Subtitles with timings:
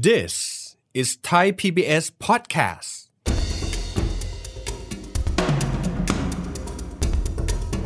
[0.00, 0.34] This
[0.94, 2.90] is Thai PBS podcast.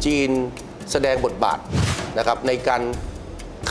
[0.04, 0.30] จีน
[0.90, 1.58] แสดงบทบาท
[2.18, 2.82] นะครับในการ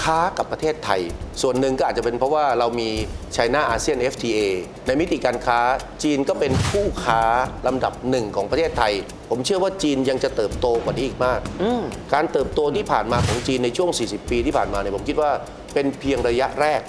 [0.02, 1.02] ค้ากับประเทศไทย
[1.42, 2.90] ส่วนหนึ่งก็อาจจะเป็นเพราะว่าเรามี
[3.36, 4.40] China ASEAN FTA
[4.88, 5.60] ในมิติการค้า
[6.04, 7.22] จีนก็เป็นคู่ค้า
[7.68, 8.94] ลำดับหนึ่งของประเทศไทย
[9.30, 11.40] ผมเชื่อว่าจีนยังจะเติบโตกว่านี้อีกมาก
[12.14, 15.32] การเติบโตที่ผ่านมาของจีนในช่วง 40 ปีที่ผ่านมาเนี่ยผมคิดว่า
[15.74, 16.82] เป็นเพียงระยะแรก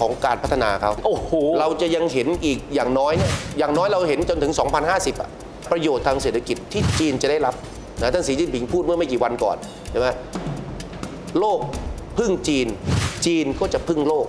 [0.00, 4.52] ของการพัฒนาเขาโอ้โหเราจะยังเห็นอีกอย่างน้อยเนี่ยอย่างน้อยเราเห็นจนถึง
[4.86, 5.28] 2050อะ
[5.70, 7.54] ประโยชน์ทางเศรษฐกิจที่จีนจะได้รับ
[8.00, 9.56] นะท่านสีจิ้นผิงพูดเมื่อไม่กี่วันก่อน
[9.90, 10.08] ใช่ไหม
[11.38, 11.60] โลก
[12.18, 12.66] พึ่งจีน
[13.26, 14.26] จีนก็จะพึ่งโลก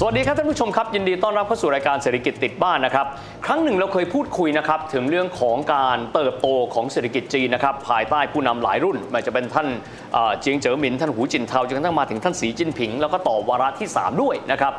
[0.00, 3.06] สวัสดีครับท่านผู้ชมครับยินดีต้อนรับเข้าสู่รายการเศรษฐกิจติดบ้านนะครับ
[3.46, 9.68] ครั้งหนึ่งเราเคยพูดคุยนะครับถึงเรื่องของการเติบโตของเศรษฐกิจจีนนะครับภายใต้ผู้นำหลายรุ่นไม่ว่าจะเป็นท่าน
[10.12, 14.72] เอ่อเจียงเจ๋อหมินท่านหูจินเทาจนกระทั่งมาถึงท่านสีจิ้นผิง แล้วก็ต่อวาระที่ 3 ด้วยนะครับ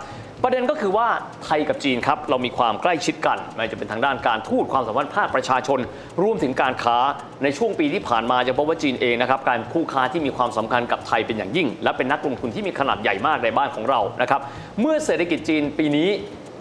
[0.44, 1.08] ประเด็นก็คือว่า
[1.44, 5.80] ไทยกับจีนครับเรามีความใกล้ชิดกันไม่ว่าจะเป็นทางด้านการทูตความสัมพันธ์ภาคประชาชน
[6.24, 6.98] รวมถึงการค้า
[7.44, 14.42] ในช่วงปีที่ผ่านมาจะพบว่าจีนเองนะครับการคู่ค้าที่มีความสำคัญกับไทยเป็นอย่างยิ่ง และเป็นนักลงทุนที่มีขนาดใหญ่มากในบ้านของเรานะครับ
[14.82, 16.10] เมื่อเศรษฐกิจจีนปีนี้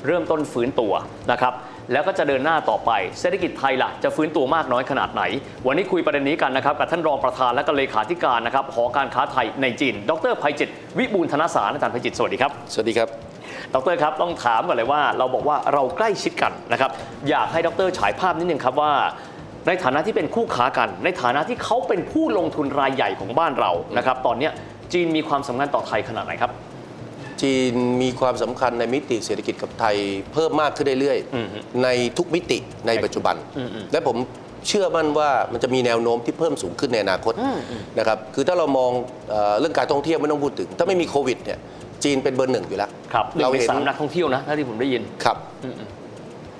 [0.06, 0.92] เริ่มต้นฟื้นตัว
[1.32, 1.54] นะครับ
[1.92, 2.90] แล้วก็จะเดินหน้าต่อไป
[3.20, 5.22] เศรษฐกิจไทยล่ะจะฟื้นตัวมากน้อยขนาดไหน
[5.66, 10.68] วันนี้คุยประเด็นนี้กันนะครับกับท่านรองประธานและก็เลขาธิการนะครับหอการค้าไทยในจีน ดรภัยจิต
[10.98, 13.25] วิบูลธนสารอาจารย์ภัยจิตสวัสดีครับ สวัสดีครับ
[13.74, 16.90] ดรครับต้องถามก่อนเลยว่า เราบอกว่าเราใกล้ชิดกันนะครับ
[17.28, 18.92] อยากให้ดรฉายภาพนิดนึงครับว่า
[19.66, 24.52] ในฐานะที่เป็นคู่ค้ากัน ในฐานะที่เขาเป็นผู้ลงทุนรายใหญ่ของบ้านเรานะครับตอนเนี้ย
[24.92, 26.52] จีนมีความสำคัญต่อไทยขนาดไหนครับ
[27.42, 29.96] จีนมีความสำคัญในมิติเศรษฐกิจกับไทย
[30.32, 34.16] เพิ่มมากขึ้นเรื่อยอืมฮึๆในทุกมิติในปัจจุบันอืมอืมและผม
[34.68, 37.34] เชื่อมั่นว่ามันจะมีแนวโน้มที่เพิ่มสูงขึ้นในอนาคต
[37.98, 38.90] นะครับ คือถ้าเรามอง
[39.30, 41.58] เอ่อเรื่องการท่องเที่ยวไม่ต้องพูดถึง ถ้าไม่มีโควิดเนี่ย
[42.04, 45.88] จีนเป็นเบอร์หนึ่งอยู่แล้วครับหนึ่เรางในเห็นสามนักท่องเที่ยวนะถ้าที่ผมได้ยินครับอืมอืม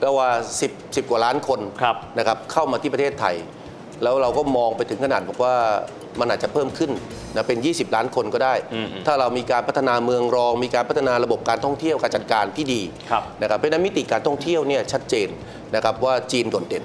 [0.02, 0.30] ก็ว่า
[0.66, 3.36] 10 10 กว่าล้านคนครับนะครับเข้ามาที่ประเทศไทย
[4.02, 5.54] แล้วเราก็มองไปถึงขนาดบอกว่า
[6.20, 6.90] มันอาจจะเพิ่มขึ้น
[7.34, 15.28] นะเป็น 20 ล้านคนก็ได้อืมอืมถ้าเรามีการพัฒนาเมืองรอง มีการพัฒนาระบบการท่องเที่ยวการจัดการที่ดีครับนะครับเพราะฉะนั้นมิติการท่องเที่ยวเนี่ยชัดเจน
[15.74, 16.84] นะครับว่าจีนโดดเด่น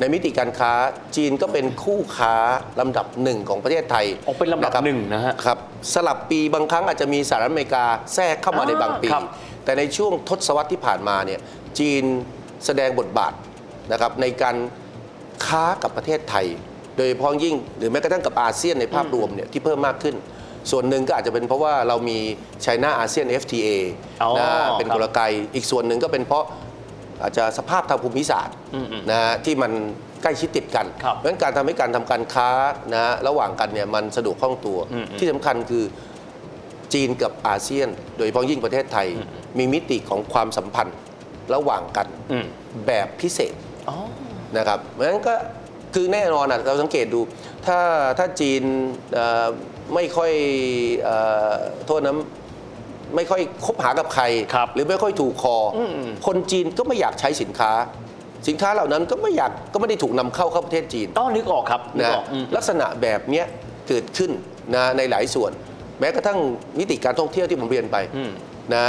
[0.00, 0.72] ในมิติการค้า
[1.16, 2.34] จีนก็เป็นคู่ค้า
[2.80, 5.58] ลำดับหนึ่งของประเทศไทยอ๋อเป็นลำดับครับหนึ่งนะฮะครับ
[5.94, 7.84] สลับปีบางครั้งอาจจะมีสหรัฐอเมริกา
[8.14, 9.24] แทรกเข้ามาอ่าในบางปีครับ
[9.64, 11.40] แต่ในช่วงทศวรรษที่ผ่านมาเนี่ย
[11.78, 12.04] จีน
[12.66, 13.32] แสดงบทบาท
[13.92, 14.56] นะครับในการ
[15.46, 16.46] ค้ากับประเทศไทย
[16.96, 20.14] โดยเฉพาะยิ่งหรือแม้กระทั่งกับอาเซียนในภาพรวมเนี่ยที่เพิ่มมากขึ้น
[20.70, 22.18] ส่วนหนึ่งก็อาจจะเป็นเพราะว่าเรามี
[22.64, 23.68] China ASEAN FTA
[24.22, 25.20] อ๋อนะเป็นครับกลไก
[25.54, 26.44] อีกส่วนหนึ่งก็เป็นเพราะ
[27.22, 29.72] อาจจะสภาพทางภูมิศาสตร์อืมอืมนะฮะที่มัน
[30.22, 32.48] ใกล้ชิดติดกันครับเพราะฉะนั้นการทำให้การทำการค้า
[32.92, 35.84] นะฮะระหว่างกันเนี่ยมันสะดวกคล่องตัวอืมอืมที่สำคัญคือ
[36.94, 39.06] จีนกับอาเซียน โดยเฉพาะยิ่งประเทศไทย
[39.58, 40.96] มีมิติของความสัมพันธ์
[41.54, 42.46] ระหว่างกันอืม
[42.86, 43.54] แบบพิเศษ
[43.88, 43.96] อ๋อ
[44.56, 45.34] นะครับเพราะฉะนั้นก็
[45.94, 47.20] คือแน่นอนอะเราสังเกตดู
[47.66, 47.78] ถ้า
[48.18, 48.62] ถ้าจีน
[49.14, 49.46] เอ่อ
[49.94, 50.32] ไม่ค่อย
[51.02, 51.16] เอ่
[51.50, 51.52] อ
[51.86, 52.14] โทษนะ
[53.16, 57.72] ไม่ค่อยคบหากับใคร ครับหรือไม่ค่อยถูกคออมอืมคนจีนก็ไม่อยากใช้สินค้า
[58.48, 63.46] สินค้าเหล่านั้นก็ไม่อยากก็ไม่ได้ถูกนำเข้าเข้าประเทศจีน ต้องนึกออกครับนึกนะออกอืม ลักษณะแบบเนี้ย
[63.88, 64.30] เกิดขึ้น
[64.74, 65.52] นะในหลายส่วน
[66.00, 66.38] แม้กระทั่ง
[66.78, 68.30] มิติการท่องเที่ยวที่ผมเรียนไปอืม
[68.74, 68.82] นะ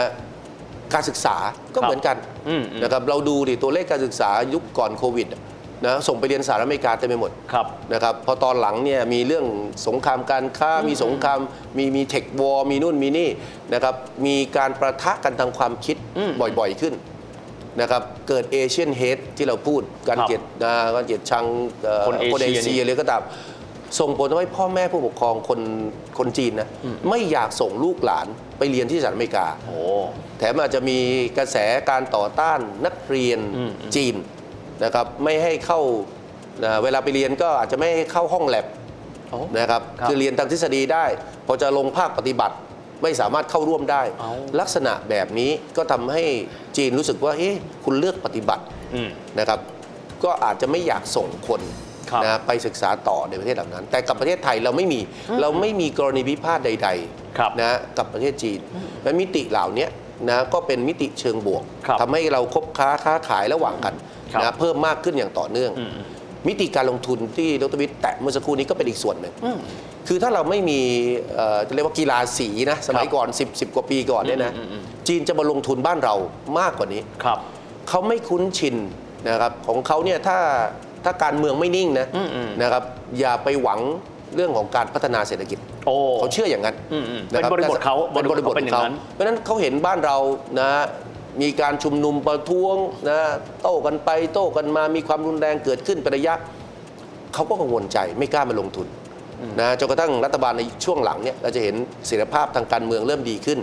[0.94, 1.36] การศึกษา
[1.76, 2.16] ก็ครับเหมือนกัน
[2.50, 5.42] อืมอืมนะครับเราดูดิตัวเลขการศึกษายุคก่อนโควิดอะ
[5.86, 9.46] นะส่งไปเรียนสหรัฐอเมริกาเต็มไปหมดครับนะครับพอตอนหลังเนี่ยมีเรื่อง
[9.88, 11.40] สงครามการค้ามีสงคราม
[11.78, 13.30] มีมีเทควอร์มีนู่นมีนี่
[13.74, 16.94] นะครับมีการประทะกันทางความคิดอืมบ่อยๆขึ้น
[17.82, 21.46] นะครับเกิดเอเชียนเฮดที่เราพูดการครับเกลียดนะการเกลียดชัง
[21.84, 23.22] เอ่อคนเอเชียคนเอเชียนี่เลยก็ตาม
[24.00, 25.60] ส่งผลทำให้พ่อแม่ผู้ปกครองคน
[26.18, 26.68] คนจีนนะ
[27.10, 28.28] ไม่อยากส่งลูกหลาน
[28.58, 29.78] ไปเรียนที่สหรัฐอเมริกาโอ้
[30.38, 30.98] แถมอาจจะมี
[31.38, 31.58] กระแส
[31.90, 34.16] การต่อต้านนักเรียนอืมจีน
[34.84, 35.80] นะครับไม่ให้เข้า
[36.64, 38.66] นะเวลาไปเรียนก็อาจจะไม่ให้เข้าห้องแลบ
[39.30, 41.06] โอ้ นะครับครับคือเรียนทางทฤษฎีได้
[41.48, 42.56] พอจะลงภาคปฏิบัติ
[43.04, 46.24] ไม่สามารถเข้าร่วมได้ เอาลักษณะแบบนี้ก็ทำให้
[46.78, 47.56] จีนรู้สึกว่าเอ๊ะ
[47.86, 48.64] คุณเลือกปฏิบัติ
[48.96, 49.60] อืม นะครับ
[50.24, 51.62] ก็อาจจะไม่อยากส่งคน
[52.12, 55.00] ครับนะไปศึกษาต่อในประเทศเหล่านั้น แต่กับประเทศไทยเราไม่มี
[55.42, 56.90] เราไม่มีกรณีพิพาทใด
[57.38, 58.60] ครับ ๆนะกับประเทศจีน
[59.04, 59.88] และมิติเหล่านี้
[60.30, 63.94] นะก็เป็นมิติเชิงบวกครับทำให้เราคบค้าค้าขายระหว่างกัน
[64.34, 65.92] ครับนะเพิ่มมากขึ้นอย่างต่อเนื่อง อืม
[66.48, 69.34] มิติการลงทุนที่ดรวิทย์แตะเมื่อสักครู่นี้ก็เป็นอีกส่วนหนึ่ง
[70.08, 70.80] คือถ้าเราไม่มี
[71.36, 74.52] เอ่อจะเรียกว่ากีฬาสีนะสมัยก่อน 10 10 กว่าปีก่อนเนี่ยนะ
[75.08, 76.16] จีนจะมาลงทุนบ้านเรา
[76.60, 77.40] มากกว่านี้ ครับ
[77.90, 78.76] เขาไม่คุ้นชิน
[79.30, 80.38] นะครับของเขาเนี่ยถ้า
[81.04, 82.08] ถ้าการเมืองไม่นิ่งนะ
[82.62, 82.84] นะครับ
[83.20, 83.80] อย่าไปหวัง
[84.36, 90.18] เรื่องของการพัฒนาเศรษฐกิจโอ้เขาเชื่ออย่างนั้นอืมอืมะคเป็นบริบทเขาเป็นบริบทเป็นขออย่างงนั้เขานเพราะฉะนั้นเขาเห็นบ้านเรา
[90.60, 90.70] นะ
[91.42, 92.76] มีการชุมนุมประท้วง
[93.10, 93.20] นะ
[93.62, 96.34] โต้กันไปโต้กันมามีความรุนแรงเกิดขึ้นเป็นระยะ
[97.34, 98.88] เขาก็กังวลใจไม่กล้ามาลงทุน
[99.60, 101.76] นะจนกระทั่งรัฐบาลในช่วงหลังเนี่ยเราจะเห็น
[102.08, 103.60] เสถียรภาพทางการเมืองเริ่มดีขึ้น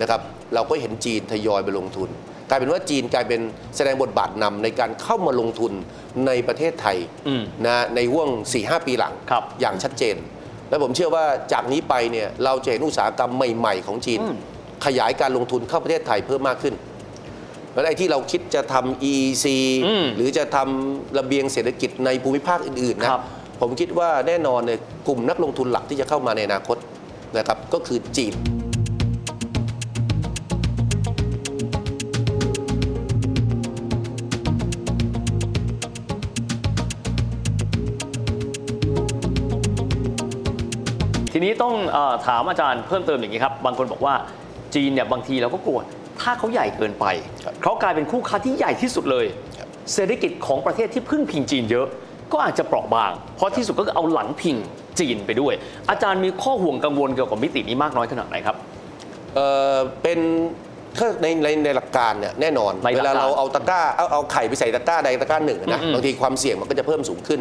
[0.00, 0.20] นะครับ
[0.54, 2.12] เราก็เห็นจีนทยอยไปลงทุนก
[2.52, 3.40] ลายเป็นว่าจีนกลายเป็น
[3.76, 5.72] แสดงบทบาทนำในการเข้ามาลงทุน
[6.26, 6.96] ในประเทศไทย
[7.28, 8.28] อืมนะในห่วง
[8.58, 10.16] 4-5 ปีหลังครับอย่างชัดเจน
[10.68, 14.20] และผมเชื่อว่าจากนี้ไปเนี่ยเราจะเห็นอุตสาหกรรมใหม่ๆ ของจีน
[14.84, 16.74] ขยายการลงทุนเข้าประเทศไทยเพิ่มมากขึ้น
[17.72, 19.46] แล้วไอ้ที่เราคิดจะทำ EEC
[19.86, 23.22] อืมหรือจะทำระเบียงเศรษฐกิจในภูมิภาคอื่นๆนะครับ
[23.60, 24.78] ผมคิดว่าแน่นอนเนี่ย
[25.08, 26.76] กลุ่มนักลงทุนหลักที่จะเข้ามาในอนาคต
[27.38, 28.34] นะครับก็คือจีน
[41.32, 44.14] ทีนี้ต้องเออถามอาจารย์เพิ่มเติมอย่างนี้ครับ บางคนบอกว่า
[44.74, 45.78] จีนเนี่ยบางทีเราก็กลัว
[46.20, 47.06] ถ้าเขาใหญ่เกินไป
[47.44, 49.26] ครับเขากลายเป็นคู่ค้าที่ใหญ่ที่สุดเลย
[49.58, 51.86] ครับเศรษฐกิจของประเทศที่พึ่งพิงจีนเยอะ
[52.32, 54.56] ก็อาจจะเปราะบาง เพราะที่สุดก็คือเอาหลังพิง
[55.00, 55.54] จีนไปด้วย
[55.90, 58.56] อาจารย์มีข้อห่วงกังวลเกี่ยวกับมิตินี้มากน้อยขนาดไหนครับ
[59.34, 60.20] เอ่อเป็น
[60.98, 67.40] ถ้าในในในหลักการเนี่ยแน่นอน ในหลัเวกการลาเราเอาตะกร้าเอาเอาไข่ไปใส่ตะกร้าใดตะกร้าหนึ่งนะอืม บางทีความเสี่ยงมันก็จะเพิ่มสูงขึ้น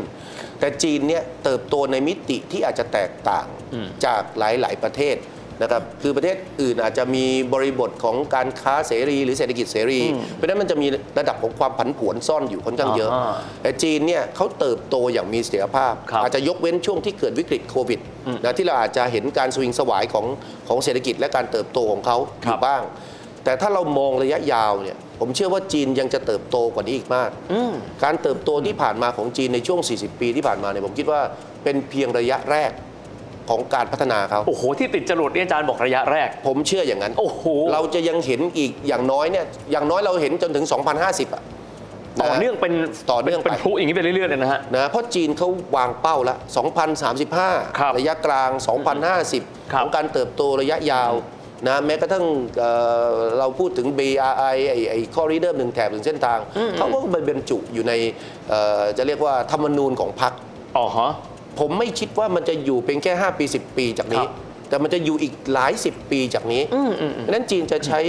[0.60, 5.18] แต่จีนเนี่ยเติบโตในมิติที่อาจจะแตกต่างอืมจากหลาย ๆ ประเทศ
[5.64, 10.02] นะครับคือประเทศอื่นอาจจะมีบริบทของการค้าเสรี หรือเศรษฐกิจเสรี
[10.36, 10.88] เพราะฉะนั้นมันจะมี
[11.20, 20.26] ระดับของความผันผวนซ่อนอยู่ค่อนข้างเยอะ อ่า แต่จีนเนี่ยเขาเติบโตอย่างมีเสถียรภาพ ครับอาจจะยกเว้นช่วงที่เกิดวิกฤตโควิดอืมนะที่เราอาจจะเห็นการสวิงสวายของ
[20.68, 22.82] ของเศรษฐกิจและการเติบโตของเขาอครัยู่บบ้าง
[23.44, 27.74] แต่ถ้าเรามองระยะยาวเนี่ยผมเชื่อว่าจีนยังจะเติบโตกว่านี้อีกมากอืม
[28.04, 31.22] การเติบโตที่ผ่านมาของจีนในช่วง 40 ปีที่ผ่านมาเนี่ยผมคิดว่า
[31.64, 32.72] เป็นเพียงระยะแรก
[33.50, 40.66] ของการพัฒนาเขาโอ้โห ที่ติดจรวดเนี่ยอาจารย์บอกระยะแรก ผมเชื่ออย่างนั้น โอ้โห เราจะยังเห็นอีกอย่างน้อยเนี่ยอย่างน้อยเราเห็นจนถึง
[41.00, 41.44] 2050อะ
[42.22, 42.74] ต่อเนื่องเป็น
[43.12, 46.66] ต่อเนื่องไปเป็นพลุอย่างนี้ไปเรื่อยๆเลยนะฮะนะเพราะจีนเขาวางเป้าละครับ
[47.92, 48.50] 2035 ระยะกลาง
[49.10, 51.14] 2050ครับของการเติบโตระยะยาว
[51.68, 52.26] นะแม้กระทั่ง
[52.60, 52.72] เอ่
[53.10, 56.40] อเราพูดถึง BRI ไอ้ไอ้ข้อริเริ่มหนึ่งแถบถึงเส้นทาง
[56.78, 57.94] เขาก็ไปบรรจุอยู่ใน
[58.50, 60.34] เอ่อจะเรียกว่าธรรมนูญของพรรค
[60.78, 61.12] อ๋อฮะ
[61.60, 64.32] ผมไม่คิดว่ามันจะอยู่เพียงแค่ 5 ปี 10 ปีจากนี้ ครับ
[64.70, 68.00] แต่มันจะอยู่อีกหลาย 10 ปีจากนี้เพราะฉะนั้นจีนจะใช้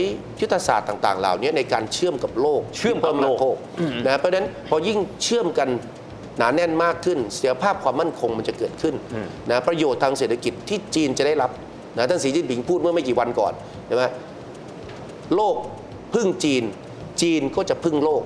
[0.40, 3.56] ยุทธศาสตร์ต่าง ๆ เหล่านี้ในการเชื่อมกับโลกเชื่อมกับโลกที่เพิ่ม
[4.06, 5.68] นะเพราะฉะนั้นพอยิ่งเชื่อมกัน
[6.38, 8.94] หนาแน่นมากขึ้นเสียภาพความมั่นคงมันจะเกิดขึ้น
[9.50, 11.50] นะประโยชน์ทางเศรษฐกิจที่จีนจะได้รับ
[11.96, 13.52] นะท่านสีจิ้นผิงพูดเมื่อไม่กี่วันก่อน
[13.86, 14.04] ใช่ไหม
[15.34, 15.56] โลก
[16.14, 16.64] พึ่งจีน
[17.22, 18.22] จีนก็จะพึ่งโลก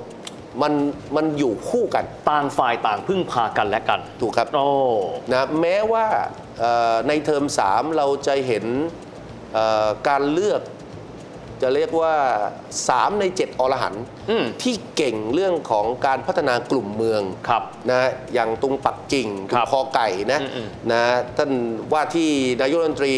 [0.63, 0.73] มัน
[1.17, 4.67] มันอยู่คู่กัน ต่างฝ่ายต่างพึ่งพากันและกัน ถูกครับโอ้
[5.33, 6.07] นะแม้ว่า
[6.59, 8.65] เอ่อในเทอม 3 เราจะเห็น
[9.55, 10.61] เอ่อการเลือก
[11.63, 12.15] จะเรียกว่า
[12.71, 21.03] 3 ใน 7 อรหันต์อืมที่เก่งเรื่องของการพัฒนากลุ่มเมืองครับนะอย่างตรงปักกิ่งตครรังบคอไก่นะอืมนะ
[21.37, 21.51] ท่าน
[21.93, 22.31] ว่าที่
[22.61, 23.15] นายกรัฐมนตรี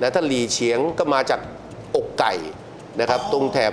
[0.00, 1.40] นะท่านหลีเฉียงก็มาจาก
[1.96, 2.34] อกไก่
[3.00, 3.72] นะครับตรงแถบ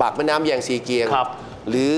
[0.00, 1.28] ปากแม่น้ำแยงซีเกียงครับ
[1.68, 1.94] หรือ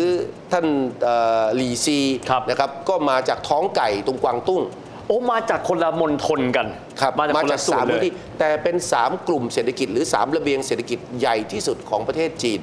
[0.53, 0.67] ท่าน
[1.03, 1.99] เอ่อหลีซี
[2.31, 4.63] ครับนะครับก็มาจากท้องไก่ตรงกวางตุ้ง
[5.07, 6.67] โอ้มาจากคนละมณฑลกัน
[7.01, 12.61] ครับมาจากมาคนจาละกส่วสานมเลพื้ยนที่แต่เป็น 3 กลุ่มเศรษฐกิจหรือ 3 ระเบียงเศรษฐกิจใหญ่ที่สุดของประเทศจีน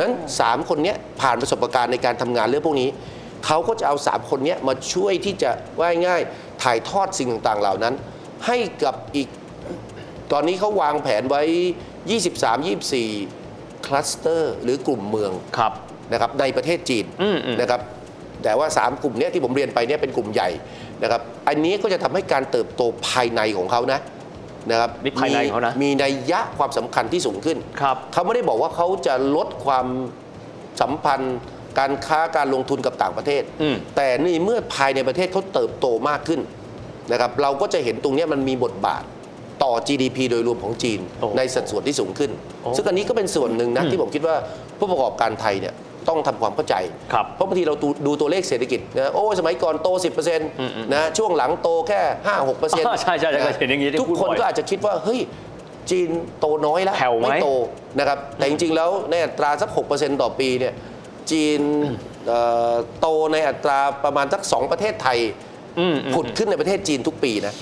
[0.00, 2.88] นั้นสามคนเนี้ยผ่านประสบการณ์ในการทำงานเรื่องพวกนี้
[3.46, 6.20] เขาก็จะเอา 3 คนเนี้ยมาช่วยที่จะว่ายง่าย
[6.62, 7.94] ถ่ายทอดสิ่งต่างๆเหล่านั้น
[8.46, 9.28] ให้กับอีก
[10.32, 11.42] ตอนนี้เขาวางแผนไว้
[13.04, 15.72] 23-24 คลัสเตอร์ หรือกลุ่มเมืองครับ
[16.12, 17.80] นะครับในประเทศจีนอืมอืมนะครับ
[18.46, 20.48] แต่ว่า 3 กลุ่มเนี้ยที่ผมเรียนไปเนี่ยเป็นกลุ่มใหญ่
[21.02, 23.98] นะครับอันนี้ก็จะทำให้การเติบโตภายในของเขานะ
[24.70, 29.86] นะครับนี่ภายในเขานะมีนัยยะความสำคัญที่สูงขึ้นครับเขาไม่ได้บอกว่าเขาจะลดความ
[30.80, 31.36] สัมพันธ์
[31.78, 36.40] การค้าการลงทุนกับต่างประเทศอืมแต่นี่เมื่อภายในประเทศเขาเติบโตมากขึ้น
[37.12, 39.02] นะครับเราก็จะเห็นตรงเนี้ยมันมีบทบาท
[39.62, 42.30] ต่อ GDP โดยรวมของจีนโอ้ในสัดส่วนที่สูงขึ้น
[42.62, 44.36] โอ้ซึ่งอันนี้ก็เป็นส่วนหนึ่งนะอืมที่ผมคิดว่า
[44.78, 45.74] ผู้ประกอบการไทยเนี่ย
[46.08, 46.74] ต้องทำความเข้าใจ
[47.12, 49.88] ครับเพราะบางทีเราดูดูตัวเลขเศรษฐกิจนะโอ้สมัยก่อนโต
[50.36, 50.38] 10%
[50.94, 55.20] นะช่วงหลังโตแค่ 5-6%อ่าใช่ใช่ใช่เห็นอย่างนี้ที่ทุกพูดคนบ่อยก็อาจจะคิดว่าเฮ้ย
[55.90, 56.08] จีน
[56.40, 57.48] โตน้อยแล้วแผ่วไหมไม่โต
[57.98, 60.72] นะครับแต่จริง ๆ แล้วในอัตราสัก 6%ต่อปีเนี่ย
[61.30, 61.60] จีน
[62.26, 62.40] เอ่
[62.72, 65.18] อโตในอัตราประมาณสักสองประเทศไทย
[65.78, 67.54] อืมอืมผุดขึ้นในประเทศจีนทุกปีนะ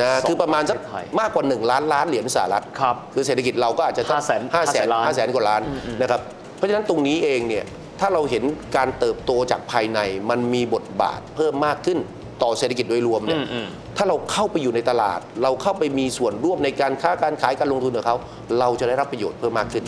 [0.00, 5.60] นะสองคือประมาณสักประเทศไทยมากกว่า 1 ล้านล้านเหรียญสหรัฐครับคือเศรษฐกิจเราก็อาจจะห้าแสนห้าแสนล้านห้าแสนกว่าล้าน
[6.02, 7.64] นะครับเพ ราะฉะนั้นตรงนี้เองเนี่ย
[8.00, 8.44] ถ้าเราเห็น
[8.76, 11.98] การเติบโตจากภายในมันมีบทบาทเพิ่มมากขึ้น
[12.42, 13.66] ต่อเศรษฐกิจโดยรวมเนี่ยอืมอืม
[13.96, 18.16] ถ้าเราเข้าไปอยู่ในตลาด เราเข้าไปมีส่วนร่วมในการค้าการขายการลงทุนกับเขา
[18.58, 19.84] เราจะได้รับประโยชน์เพิ่มมากขึ้น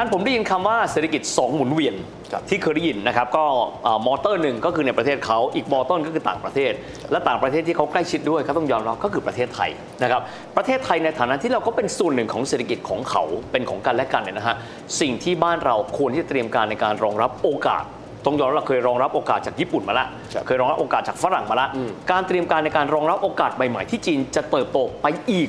[0.00, 1.94] าจารย์ผมได้ยินคำว่าเศรษฐกิจ 2 หมุนเวียน
[2.32, 3.44] ครับที่เคยได้ยินนะครับ ก็
[3.84, 6.72] เอ่อมอเตอร์หนึ่งก็คือในประเทศเขาอีกมอเตอร์ก็คือต่างประเทศ
[7.10, 9.70] และต่างประเทศที่เขาใกล้ชิดด้วยเขาต้องยอมรับก็คือประเทศไทย
[10.02, 10.20] นะครับ
[10.56, 14.56] ประเทศไทยในฐานะที่เราก็เป็นส่วนหนึ่งของเศรษฐกิจของเขาเป็นของกันและกันเนี่ยนะฮะ
[15.00, 17.84] สิ่งที่บ้านเราควรที่จะเตรียมการในการรองรับโอกาส
[18.26, 21.68] ต้องยอมรับเราเคยรองรับโอกาสจากญี่ปุ่นมาแล้วครับเคยรองรับโอกาสจากฝรั่งมาแล้ว
[22.10, 25.48] การเตรียมการในการรองรับโอกาสใหม่ๆที่จีนจะเติบโตไปอีก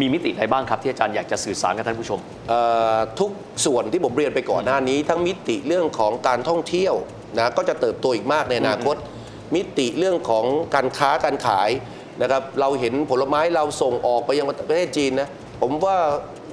[0.00, 2.60] มีมิติใดบ้างครับที่อาจารย์อยากจะสื่อสารกับท่านผู้ชม เอ่
[2.96, 3.30] อทุก
[3.66, 6.94] ส่วนที่ผมเรียนไปก่อนหน้านี้ ทั้งมิติเรื่องของการท่องเที่ยว
[7.38, 8.96] นะก็จะเติบโตอีกมากในอนาคต
[9.54, 11.70] มิติเรื่องของการค้าการขาย
[12.22, 15.28] นะครับเราเห็นผลไม้เราส่งออกไปยังประเทศจีนนะ
[15.62, 15.96] ผมว่า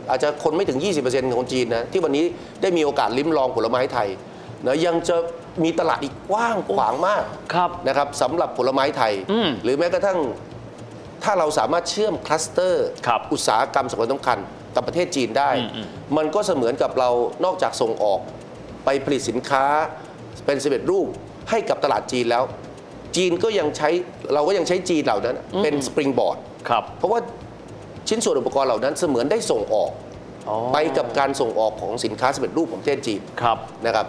[0.10, 2.26] อาจจะคนไม่ถึง 20%ของจีนนะที่วันนี้
[2.62, 4.08] ได้มีโอกาสลิ้มลองผลไม้ไทย
[4.66, 5.16] นะยังจะ
[5.64, 7.24] มีตลาดอีกกว้างขวางมาก
[7.54, 10.20] ครับ นะครับสำหรับผลไม้ไทย อืม หรือแม้กระทั่ง
[11.24, 14.38] ถ้าเราสามารถเชื่อมคลัสเตอร์ครับอุตสาหกรรมสำคัญสำคัญ
[14.76, 15.88] กับประเทศจีนได้อืมอืม
[16.18, 17.10] มันก็เสมือนกับเรา
[17.46, 18.20] นอกจากส่งออก
[18.86, 19.66] ไปผลิตสินค้า
[20.46, 21.08] เป็นสำเร็จรูป
[21.50, 22.44] ให้กับตลาดจีนแล้ว
[23.16, 23.90] จีนก็ยังใช้
[24.34, 26.38] เราก็ยังใช้จีนเหล่านั้น เป็นสปริงบอร์ด
[26.70, 27.20] ครับเพราะว่า
[28.08, 29.92] ชิ้นส่วนอุปกรณ์เหล่านั้นเสมือนได้ส่งออก
[30.50, 34.06] อ๋อไปกับการส่งออกของสินค้าสำเร็จรูปของประเทศจีนครับนะครับ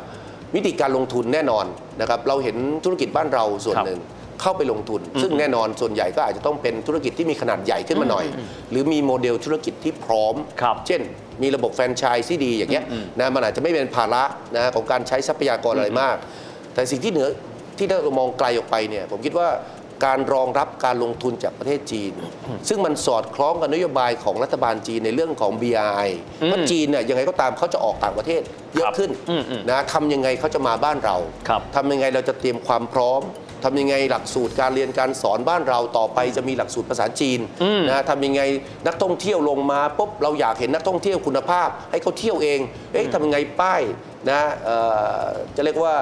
[0.55, 1.65] วิธีการลงทุนแน่นอน
[2.01, 4.01] นะครับเราเห็นธุรกิจบ้านเราส่วนครับหนึ่ง
[4.41, 8.27] เข้าไปลงทุน ซึ่งแน่นอนส่วนใหญ่ก็อาจจะต้องเป็นธุรกิจที่มีขนาดใหญ่ขึ้นมาหน่อย
[8.71, 11.01] หรือมีโมเดลธุรกิจที่พร้อมครับเช่น
[11.43, 12.85] มีระบบแฟรนไชส์ที่ดีอย่างเงี้ย
[13.21, 14.23] นะมันอาจจะไม่เป็นภาระ
[14.57, 16.17] นะของการใช้ทรัพยากรอะไรมาก
[16.75, 17.29] แต่สิ่งที่เหนือ
[17.79, 19.49] ที่ถ้าเรามองไกลออกไปเนี่ยผมคิดว่า
[20.07, 22.13] การรองรับการลงทุนจากประเทศจีน
[22.69, 26.11] ซึ่งมันสอดคล้องกับนโยบายของรัฐบาลจีนในเรื่องของ BRI
[26.45, 28.43] เพราะจีนเนี่ยยังไงก็ตามเขาจะออกต่างประเทศ
[28.75, 31.17] เยครัอะบขึ้นอืมอืมนะทำยังไงเขาจะมาบ้านเรา
[31.49, 33.21] ครับทำยังไงเราจะเตรียมความพร้อม
[33.65, 37.41] ทำยังไงหลักสูตรการเรียนการสอนบ้านเราต่อไปจะมีหลักสูตรภาษาจีน
[37.89, 38.43] นะทำยังไง
[38.87, 42.61] นักท่องเที่ยวลงมาปุ๊บเราอยากเห็นนักท่องเที่ยวคุณภาพ ให้เขาเที่ยวเอง
[42.93, 43.83] เอ๊ะทำยังไงป้าย
[44.31, 44.77] นะเอ่
[45.23, 45.25] อ
[45.57, 45.97] จะเรียกว่า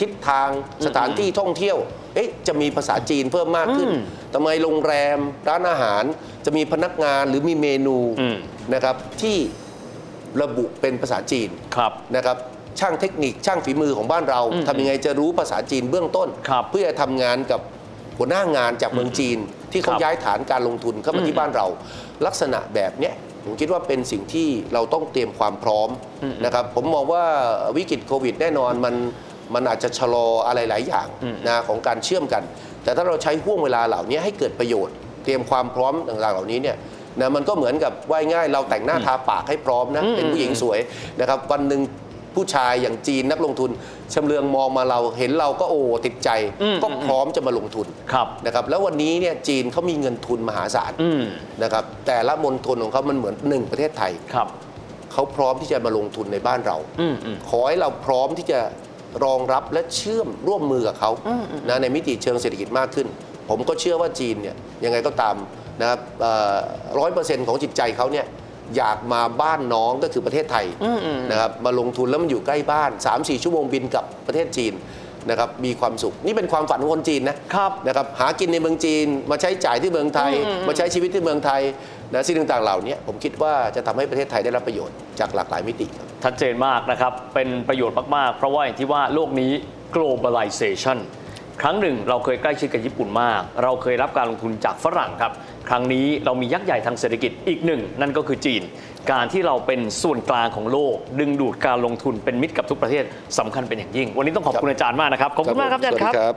[0.00, 0.48] ทิศทาง
[0.86, 1.76] สถานที่ท่องเที่ยว
[2.14, 3.90] เอ๊ะจะมีภาษาจีนเพิ่มมากขึ้น
[4.34, 5.18] ทำไมโรงแรม
[5.48, 6.02] ร้านอาหาร
[6.44, 8.36] จะมีพนักงานหรือมีเมนูอืม
[8.74, 9.36] นะครับที่
[10.42, 12.36] ระบุเป็นภาษาจีนครับนะครับ
[12.80, 17.60] ช่างเทคนิคช่างฝีมือของบ้านเราทำยังไงจะรู้ภาษาจีนเบื้องต้นครับเพื่อจะทำงานกับ
[18.18, 19.38] หัวหน้างานจากเมืองจีน
[19.72, 21.66] ที่เขาครับย้ายฐานการลงทุนเข้ามาที่บ้านเรา
[22.26, 25.88] ลักษณะแบบเนี้ยผมคิดว่าเป็นสิ่งที่เราต้องเตรียมความพร้อม
[26.44, 27.24] นะครับผมมองว่า
[27.76, 28.94] วิกฤตโควิด แน่นอนมัน
[29.54, 31.08] มันอาจจะชะลออะไรหลายอย่าง
[31.46, 32.42] นะของการเชื่อมกัน
[32.84, 34.94] แต่ถ้าเราใช้ห่วงเวลาเหล่านี้ให้เกิดประโยชน์
[35.24, 36.76] เตรียมความพร้อมต่างๆ เหล่านี้เนี่ย
[37.20, 40.78] นะมันก็เหมือนกับว่ายง่ายเราแต่งหน้าทาปากให้พร้อมนะเป็นผู้หญิงสวย
[41.20, 41.80] นะครับวันหนึ่ง
[42.34, 43.70] ผู้ชายอย่างจีนนักลงทุน
[44.14, 46.30] ชำเลืองมองมาเราเห็นเราก็โอ้ติดใจ
[46.82, 51.22] ก็พร้อมจะมาลงทุนครับนะครับ แล้ววันนี้เนี่ยจีนเขามีเงินทุนมหาศาลอืม
[51.62, 54.48] นะครับ แต่ละมณฑลของเขามันเหมือนหนึ่งประเทศไทย ครับ
[55.12, 58.60] เขาพร้อมที่จะมาลงทุนในบ้านเรา อืมอืม ขอให้เราพร้อมที่จะ
[59.24, 61.10] รองรับและเชื่อมร่วมมือกับเขา
[61.68, 63.06] นะในมิติเชิงเศรษฐกิจมากขึ้น
[63.48, 65.36] ผมก็เชื่อว่าจีนเนี่ยยังไงก็ตาม
[65.80, 66.00] นะครับ
[66.98, 68.26] ร้อยเปอร์เซ็นต์ของจิตใจเขาเนี่ย
[68.76, 70.66] อยากมาบ้านน้องก็คือประเทศไทย
[71.30, 74.74] นะครับมาลงทุนแล้วมันอยู่ใกล้บ้าน 3-4 ชั่วโมงบินกลับประเทศจีน
[75.30, 80.32] นะครับมีความสุขนี่เป็นความฝันของคนจีนนะครับนะครับหากินในเมืองจีน มาใช้จ่ายที่เมืองไทย
[80.68, 81.62] มาใช้ชีวิตที่เมืองไทย
[82.12, 89.52] นะสิ่งต่างๆเหล่านี้ผมคิดว่าจะทำให้ประเทศไทยได้รับประโยชน์จากหลากหลายมิติครับชัดเจนมากนะครับเป็นประโยชน์มากๆ เพราะว่าอย่างที่ว่าโลกนี้
[89.94, 90.98] globalization
[91.62, 95.32] ครั้งหนึ่งเราเคยใกล้ชิดกับญี่ปุ่นมาก เราเคยรับการลงทุนจากฝรั่งครับ
[95.68, 98.62] ครั้งนี้เรามียักษ์ใหญ่ทางเศรษฐกิจอีกหนึ่ง นั่นก็คือจีน
[99.10, 103.04] การที่เราเป็นส่วนกลางของโลก ดึงดูดการลงทุนเป็นมิตรกับทุกประเทศ
[103.38, 106.36] สำคัญเป็นอย่างยิ่ง วันนี้ต้องขอบคุณอาจารย์มากนะครับขอบคุณมากครับอาจารย์ครับ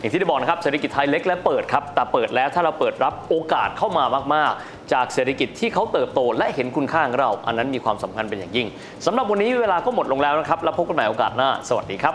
[0.00, 8.66] อย่างที่ได้บอกนะครับเศรษฐกิจไทยเล็กและเปิดครับแต่เปิดแล้วถ้าเราเปิดรับโอกาสเข้ามามาก ๆ จากเศรษฐกิจที่เขาเติบโตและเห็นคุณค่าของเรา อันนั้นมีความสำคัญเป็นอย่างยิ่ง
[9.06, 12.14] สำหรับวันนี้เวลาก็หมดลงแล้วนะครับแล้วพบกันใหม่โอกาสหน้า สวัสดีครับ